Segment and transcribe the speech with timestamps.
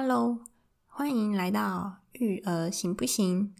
[0.00, 0.44] Hello，
[0.86, 3.52] 欢迎来到育儿行不行？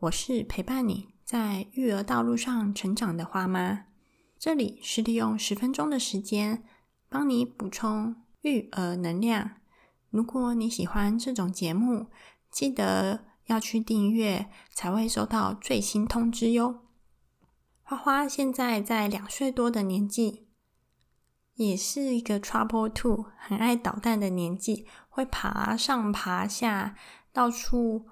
[0.00, 3.86] 我是陪伴你在育儿道路上成长的花妈。
[4.38, 6.62] 这里是利用十分钟的时间，
[7.08, 9.52] 帮你补充育儿能量。
[10.10, 12.08] 如果你喜欢这种节目，
[12.50, 16.80] 记得要去订阅，才会收到最新通知哟。
[17.82, 20.44] 花花现在在两岁多的年纪。
[21.54, 24.86] 也是一个 trouble two，很爱捣蛋的年纪，
[25.18, 26.94] 会爬上爬下，
[27.32, 28.06] 到处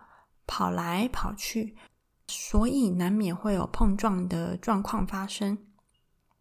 [0.44, 1.76] 跑来跑去，
[2.26, 5.56] 所以难免会有碰撞的状况发生，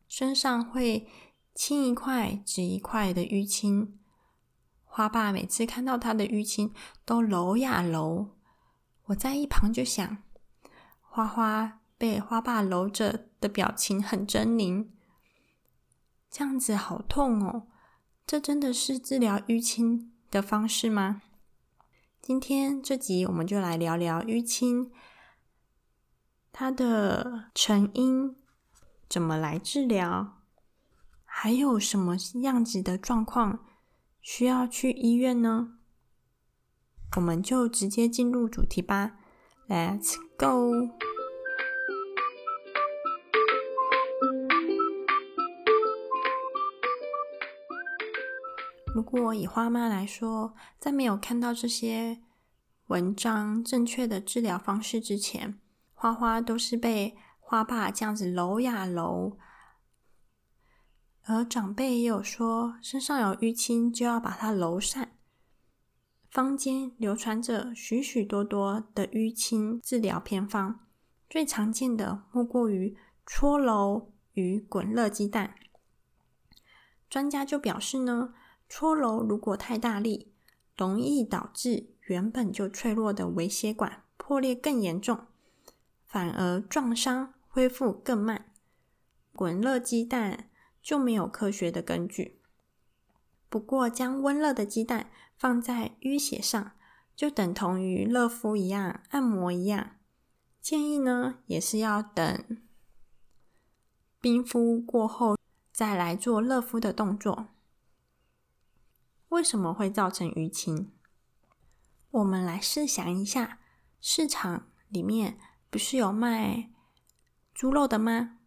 [0.08, 1.08] 身上会
[1.54, 4.00] 青一块紫一块的淤青。
[4.86, 6.74] 花爸每次看到他的淤青，
[7.05, 8.32] 都揉呀揉。
[9.05, 10.18] 我在一旁就想，
[11.00, 14.88] 花花被花爸揉着的表情很狰狞。
[16.32, 17.68] 这样子好痛哦！
[18.26, 21.22] 这真的是治疗淤青的方式吗？
[22.22, 24.92] 今天这集我们就来聊聊淤青，
[26.52, 28.36] 它的成因
[29.08, 30.42] 怎么来治疗，
[31.24, 33.66] 还有什么样子的状况
[34.20, 35.77] 需要去医院呢？
[37.16, 39.14] 我们就直接进入主题吧
[39.70, 41.15] ，Let's go！
[48.96, 52.21] 如果以花妈来说，在没有看到这些
[52.88, 55.60] 文章正确的治疗方式之前，
[55.93, 59.37] 花花都是被花爸这样子揉呀揉。
[61.24, 65.18] 而长辈也有说，身上有淤青就要把它揉散。
[66.31, 70.88] 坊间流传着许许多多的淤青治疗偏方，
[71.30, 75.53] 最常见的莫过于搓揉与滚热鸡蛋。
[77.09, 78.34] 专家就表示呢。
[78.68, 80.34] 搓揉如果太大力，
[80.75, 85.25] 容易导致原本就脆弱的微血管破裂更严重，
[86.03, 88.52] 反而撞伤恢复更慢。
[89.34, 90.50] 滚热鸡蛋
[90.81, 92.40] 就没有科学的根据。
[93.50, 96.72] 不过，将温热的鸡蛋放在淤血上，
[97.16, 99.92] 就等同于热敷一样、按摩一样。
[100.62, 102.59] 建议呢，也是要等
[104.20, 105.38] 冰敷过后
[105.72, 107.50] 再来做热敷的动作。
[109.35, 110.94] 为什么会造成淤青？
[112.09, 113.59] 我们来试想一下，
[114.00, 115.38] 市场里面
[115.69, 116.69] 不是有卖
[117.53, 118.38] 猪肉的吗？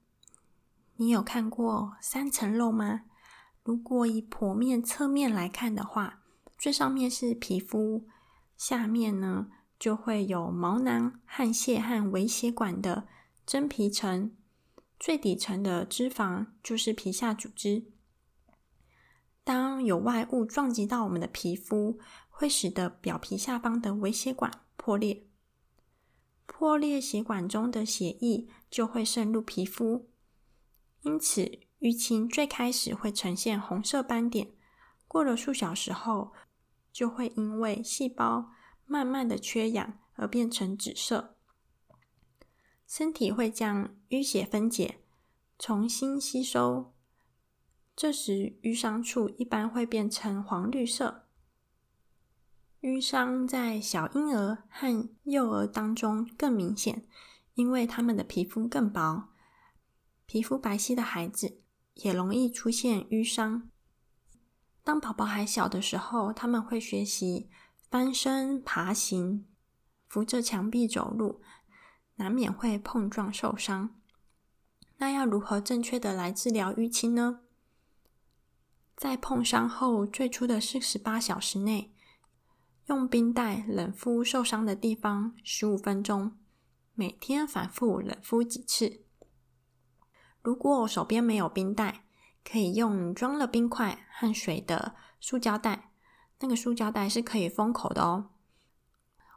[0.97, 3.03] 你有看过三层肉吗？
[3.62, 6.22] 如果以剖面侧面来看的话，
[6.56, 8.06] 最上面是皮肤，
[8.56, 13.06] 下面呢就会有毛囊、汗腺和微血管的
[13.44, 14.34] 真皮层，
[14.99, 17.93] 最底层的脂肪就是皮下组织。
[19.49, 21.99] 当有外物撞击到我们的皮肤，
[22.29, 25.27] 会使得表皮下方的微血管破裂，
[26.45, 30.11] 破裂血管中的血液就会渗入皮肤，
[31.01, 34.53] 因此淤青最开始会呈现红色斑点，
[35.07, 36.35] 过了数小时后，
[36.93, 38.51] 就会因为细胞
[38.85, 41.39] 慢慢的缺氧而变成紫色，
[42.87, 44.99] 身体会将淤血分解，
[45.59, 46.93] 重新吸收。
[48.01, 51.27] 这时，淤伤处一般会变成黄绿色。
[52.83, 57.09] 淤伤在小婴儿和幼儿当中更明显，
[57.55, 59.31] 因为他们的皮肤更薄，
[60.27, 61.61] 皮肤白皙的孩子
[61.95, 63.69] 也容易出现淤伤。
[64.85, 67.51] 当宝宝还小的时候，他们会学习
[67.91, 69.49] 翻身、爬行、
[70.07, 71.43] 扶着墙壁走路，
[72.15, 74.01] 难免会碰撞受伤。
[74.99, 77.41] 那要如何正确的来治疗淤青呢？
[78.99, 81.95] 在碰伤后最初的四十八小时内，
[82.87, 86.37] 用冰袋冷敷受伤的地方十五分钟，
[86.95, 89.05] 每天反复冷敷几次。
[90.43, 92.07] 如果手边没有冰袋，
[92.43, 95.93] 可以用装了冰块和水的塑胶袋，
[96.41, 98.31] 那个塑胶袋是可以封口的哦。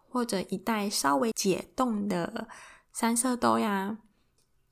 [0.08, 2.48] 或者一袋稍微解冻的
[2.92, 4.00] 三色豆呀，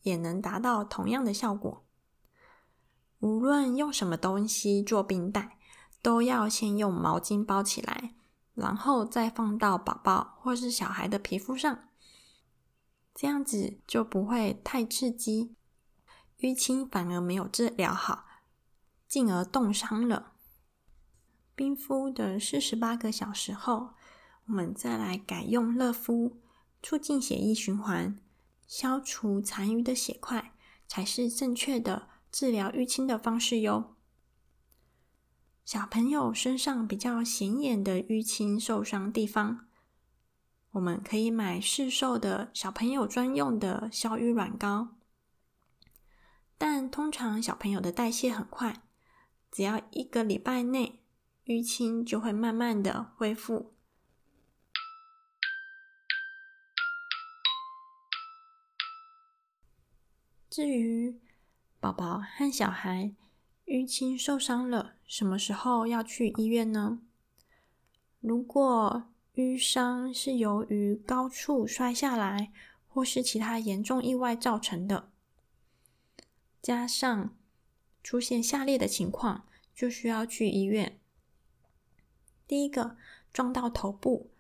[0.02, 1.86] 也能达到同样的效果。
[3.20, 5.58] 无论用什么东西做冰袋，
[6.02, 8.16] 都要先用毛巾包起来，
[8.54, 11.90] 然后再放到宝宝或是小孩的皮肤上，
[13.14, 15.56] 这样子就不会太刺激，
[16.40, 18.26] 淤青反而没有治疗好，
[19.08, 20.34] 进而冻伤了。
[21.54, 23.90] 冰敷的四十八个小时后，
[24.46, 26.40] 我们再来改用热敷，
[26.82, 28.18] 促进血液循环，
[28.66, 30.54] 消除残余的血块，
[30.88, 32.08] 才是正确的。
[32.32, 33.96] 治疗淤青的方式哟。
[35.66, 39.68] 小朋友身上比较显眼的淤青受伤地方，
[40.72, 44.96] 我们可以买市售的小朋友专用的消瘀软膏。
[46.58, 48.84] 但通常小朋友的代谢很快，
[49.52, 51.04] 只要一个礼拜内，
[51.46, 53.74] 淤青就会慢慢的恢复。
[60.50, 61.22] 至于
[61.80, 63.14] 宝宝和小孩，
[63.68, 67.00] 淤青受伤了，什么时候要去医院呢？
[68.20, 69.06] 如果
[69.36, 72.52] 淤伤是由于高处摔下来，
[72.90, 75.10] 或是其他严重意外造成的，
[76.62, 77.38] 加上
[78.04, 81.00] 出现下列的情况，就需要去医院。
[82.46, 82.98] 第一个，
[83.32, 84.32] 撞到头部，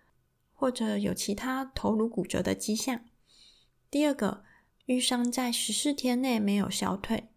[0.53, 3.05] 或者有其他头颅骨折的迹象；
[3.89, 4.43] 第二个，
[4.87, 7.28] 淤伤在十四天内没有消退；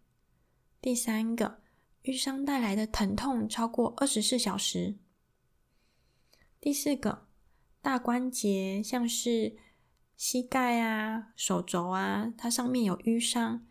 [0.83, 1.61] 第三个。
[2.03, 4.97] 淤伤带来的疼痛超过二十四小时。
[6.59, 7.25] 第四个，
[7.81, 9.55] 大关节像是
[10.17, 13.65] 膝盖啊、手肘啊，它上面有淤伤，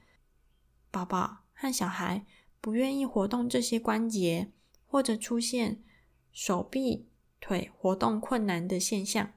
[0.90, 2.24] 宝宝和小孩
[2.62, 4.50] 不愿意活动这些关节，
[4.86, 5.84] 或者出现
[6.32, 9.34] 手臂、腿活动困难的现象。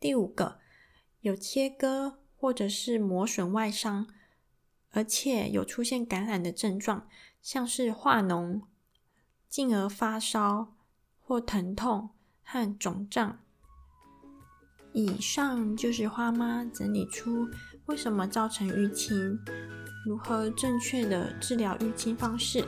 [0.00, 0.58] 第五个，
[1.20, 4.06] 有切割或者是磨损外伤，
[4.96, 7.06] 而且有出现感染的症状。
[7.42, 8.62] 像是化脓，
[9.48, 10.74] 进而发烧
[11.20, 12.10] 或疼痛
[12.42, 13.38] 和肿胀。
[14.92, 17.46] 以上就是花妈整理出
[17.84, 19.38] 为什么造成淤青，
[20.04, 22.64] 如何正确的治疗淤青方式，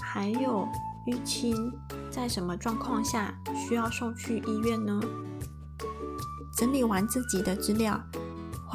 [0.00, 0.68] 还有
[1.08, 1.72] 淤青
[2.08, 5.00] 在什么状况下需要送去医院呢？
[6.56, 8.00] 整理完自己的资料，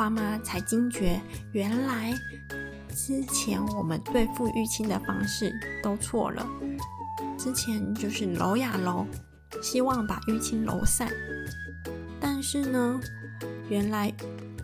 [0.01, 1.21] 花妈才惊觉，
[1.51, 2.11] 原来。
[2.89, 5.53] 之前我们对付淤青的方式
[5.83, 6.43] 都错了。
[7.37, 9.05] 之前就是揉呀揉，
[9.61, 11.07] 希望把淤青揉散。
[12.19, 12.99] 但是呢，
[13.69, 14.11] 原来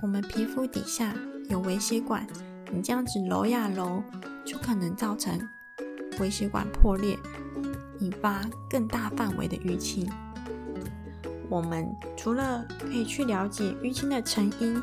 [0.01, 1.13] 我们皮肤底下
[1.51, 2.25] 有微血管，
[2.72, 4.01] 你这样子揉呀揉，
[4.44, 5.39] 就可能造成
[6.19, 7.16] 微血管破裂，
[8.00, 10.12] 引发更大范围的淤青。
[11.48, 11.88] 我们
[12.18, 14.81] 除了可以去了解淤青的成因、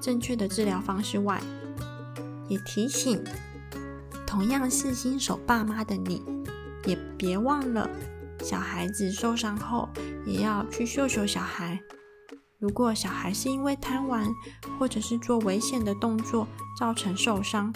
[0.00, 1.40] 正确的治疗方式外，
[2.48, 3.22] 也提醒，
[4.26, 6.22] 同样是新手爸妈的你，
[6.84, 7.88] 也别忘了，
[8.40, 9.88] 小孩子受伤后
[10.24, 11.80] 也要去秀秀小孩。
[12.58, 14.26] 如果小孩是因为贪玩
[14.78, 16.48] 或者是做危险的动作
[16.78, 17.72] 造成受伤，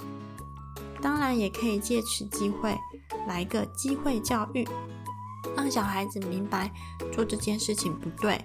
[1.03, 2.79] 当然也可以借此机会
[3.27, 4.67] 来个机会教育，
[5.55, 6.73] 让小孩子明白
[7.13, 8.43] 做这件事情不对。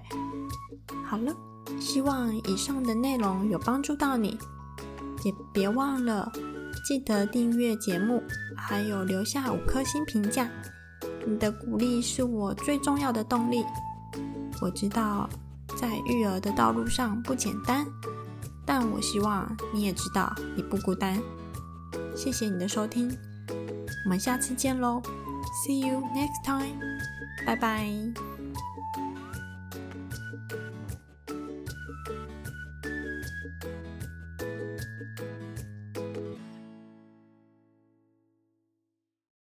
[1.05, 1.33] 好了，
[1.79, 4.37] 希望以上的内容有帮助到你。
[5.23, 6.31] 也别忘了
[6.87, 8.21] 记得订阅节目，
[8.55, 10.49] 还有留下五颗星评价。
[11.25, 13.63] 你的鼓励是我最重要的动力。
[14.61, 15.27] 我知道
[15.79, 17.85] 在育儿的道路上不简单，
[18.65, 21.19] 但我希望你也知道你不孤单。
[22.15, 23.09] 谢谢你的收听，
[24.05, 25.01] 我们下次见喽
[25.65, 26.79] ！See you next time，
[27.45, 28.44] 拜拜。